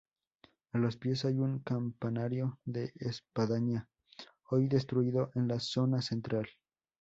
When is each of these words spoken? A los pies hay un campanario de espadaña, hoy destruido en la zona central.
A 0.73 0.79
los 0.79 0.97
pies 0.97 1.25
hay 1.25 1.37
un 1.37 1.59
campanario 1.59 2.57
de 2.65 2.91
espadaña, 2.95 3.87
hoy 4.49 4.67
destruido 4.67 5.29
en 5.35 5.47
la 5.47 5.59
zona 5.59 6.01
central. 6.01 6.47